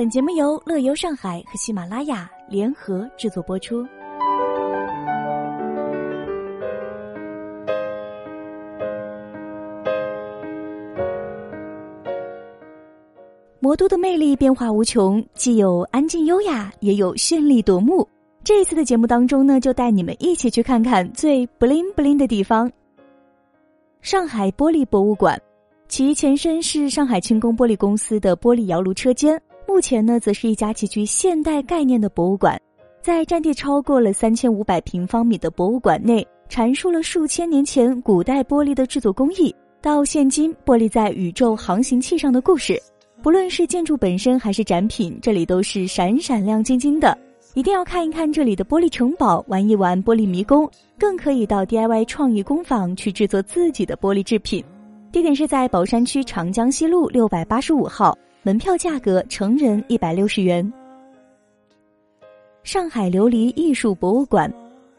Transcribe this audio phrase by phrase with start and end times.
[0.00, 3.86] 本节目由乐游上海和喜马拉雅联合制作播出。
[13.58, 18.08] 魔都的魅力变化无穷，既有安静优雅，也有绚丽夺目。
[18.42, 22.72] 这一次的节目当中呢，就带你们一起去看看最 bling bling 的地方——
[24.00, 25.38] 上海玻璃博物馆。
[25.88, 29.38] 其前身是上海轻工玻璃公司的玻璃窑炉车间，
[29.70, 32.60] 目前呢，则是一家极具现代概念的博物馆。
[33.00, 42.82] 在占地超过了三千五百平方米的博物馆内，阐述了数千年前古代玻璃的制作工艺，到现今玻璃在宇宙航行器上的故事。
[43.22, 47.16] 不论是建筑本身还是展品，这里都是闪闪亮晶晶的。
[47.54, 54.64] 一定要看一看这里的玻璃城堡，玩一玩玻璃迷宫，更可以到 DIY 创意工坊去制作自己的玻璃制品。
[55.12, 60.72] 地点是在宝山区长江西路六百八十五号，门票价格成人一百六十元。
[62.62, 64.50] 上海琉璃艺术博物馆，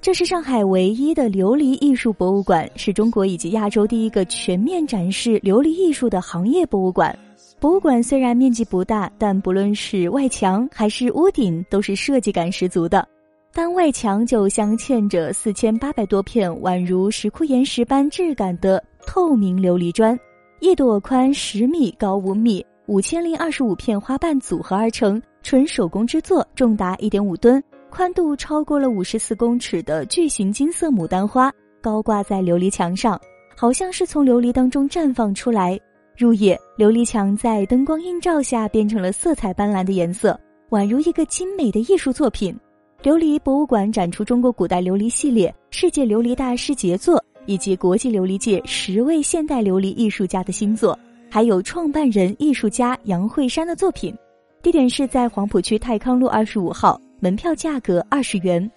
[0.00, 7.14] 这是上海唯一的琉璃艺术博物馆，是中国以及亚洲第一个全面展示琉璃艺术的行业博物馆。
[7.60, 13.06] 博物馆虽然面积不大，但不论是外墙还是屋顶，都是设计感十足的。
[13.52, 18.82] 单外墙就镶嵌着四千八百多片宛如石窟岩石般质感的。
[19.06, 20.18] 透明琉璃砖，
[20.60, 33.20] 一朵宽十米、高五米、五千零二十五片花瓣组合而成，纯手工制作，重达一点五吨，宽度超过了五十四公尺的巨型金色牡丹花高挂在琉璃墙上，
[33.56, 35.76] 好像是从琉璃当中绽放出来。
[36.16, 40.38] 入夜，琉璃墙在灯光映照下变成了色彩斑斓的颜色，
[40.70, 42.56] 宛如一个精美的艺术作品。
[43.02, 47.20] 琉璃博物馆展出中国古代琉璃系列、世界琉璃大师杰作。
[47.48, 50.98] 以及国际琉璃界十位现代琉璃艺术家的新作，
[51.36, 54.16] 还有创办人艺术家杨慧山的作品。
[54.62, 58.70] 地点是在黄浦区泰康路二十五号，门票价格二十元。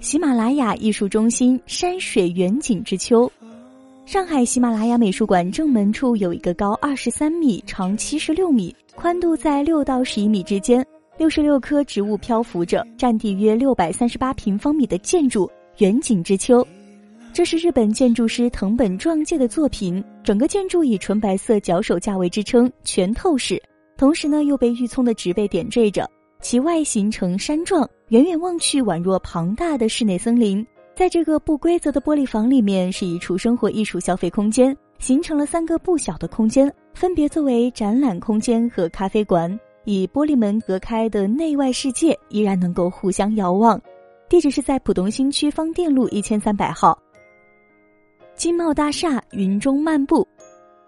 [0.00, 3.30] 喜马拉雅艺术中心山水远景之秋，
[4.06, 10.82] 上海喜马拉雅美术馆正门处有一个高二十三米、长七十六米、宽度在六到十一米之间，
[11.18, 16.66] 六十六棵植物漂浮着，占地约六百三十八平方米的建筑远景之秋。
[17.34, 23.60] 这是日本建筑师藤本壮介的作品，整个建筑以纯白色脚手架为支撑，全透视，
[23.96, 26.06] 同时呢又被郁葱的植被点缀着，
[26.42, 30.64] 其外形呈山状，远远望去宛若庞大的室内森林。
[30.94, 39.58] 在这个不规则的玻璃房里面，是一处生活艺术消费空间，形成了三个不小的空间，分别作为展览空间和咖啡馆。
[39.84, 43.80] 以玻璃门隔开的内外世界依然能够互相遥望。
[44.28, 46.96] 地址是在浦东新区方店路一千三百号。
[48.34, 50.26] 金茂大厦云中漫步，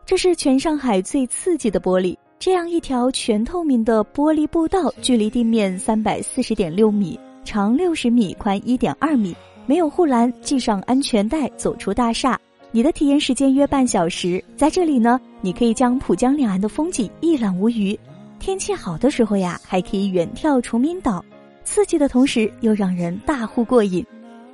[0.04, 2.16] 这是全上海最刺激的玻璃。
[2.38, 9.34] 这样一条全透明的玻璃步道，距离地面三百四十点六米，长六十米，宽一点二米，
[9.66, 12.38] 没有护栏，系上安全带，走出大厦。
[12.72, 14.42] 你的体验时间约半小时。
[14.56, 17.96] 在这里呢，你可以将浦江两岸的风景一览无余。
[18.40, 21.24] 天气好的时候呀，还可以远眺崇明岛，
[21.62, 24.04] 刺激的同时又让人大呼过瘾。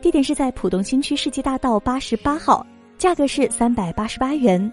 [0.02, 2.64] 地点是在浦东新区世纪大道八十八号。
[3.00, 4.70] 价格是三百八十八元。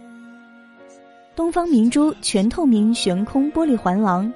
[1.34, 4.30] 东方明珠全透明悬空玻璃环廊，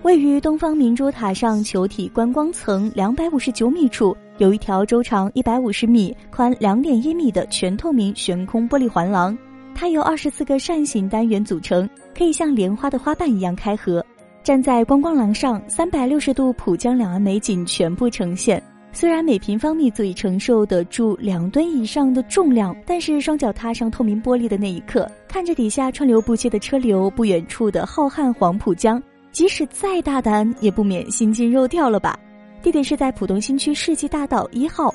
[0.00, 9.36] 位于东方明珠塔上球体观光层两百五十九米处，有一条周长一百五十米、宽两点一米的全透明悬空玻璃环廊。
[9.74, 11.86] 它由二十四个扇形单元组成，
[12.16, 14.02] 可以像莲花的花瓣一样开合。
[14.42, 18.62] 站在观光廊上，三百六十度浦江两岸美景全部呈现。
[18.94, 29.02] 虽然每平方米足以承受得住两吨以上的重量，但是双脚踏上透明玻璃的那一刻，看着底下川流不息的车流，不远处的浩瀚黄浦江，
[29.32, 32.18] 即使再大胆，也不免心惊肉跳了吧？
[32.62, 34.94] 地点是在浦东新区世纪大道一号，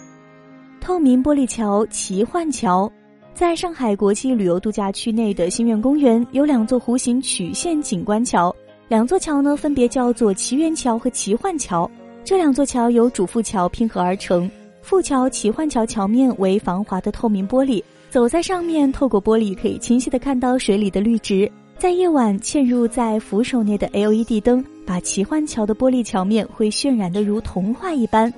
[0.79, 2.89] 透明玻璃桥奇幻桥，
[3.33, 8.55] 在上海国际旅游度假区内的新苑公园有两座弧形曲线景观桥，
[8.87, 11.89] 两座桥呢分别叫做奇缘桥和奇幻桥。
[12.27, 14.51] 这两座桥由主副桥拼合而成，
[14.81, 21.49] 副桥奇幻桥桥面为防滑的透明玻璃，走在上面，透过玻璃可以清晰的看到水里的绿植。
[21.77, 28.31] 在夜晚嵌入在扶手内的 LED 灯，把奇幻桥的玻璃桥面会渲染的如童话一般。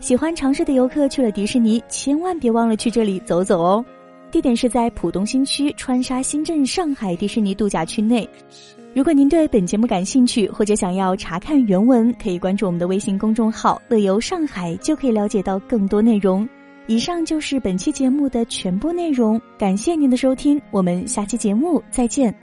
[0.00, 3.84] 喜欢尝试的游客去了迪士尼，千万别忘了去这里走走哦。
[4.32, 8.28] 地点是在浦东新区川沙新镇上海迪士尼度假区内。
[8.96, 16.48] 如果您对本节目感兴趣，或者想要查看原文，可以关注我们的微信公众号“乐游上海”，就可以了解到更多内容。
[16.86, 22.34] 以上就是本期节目的全部内容，感谢您的收听，我们下期节目再见。